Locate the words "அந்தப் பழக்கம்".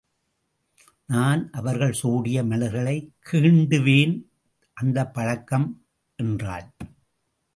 4.73-5.85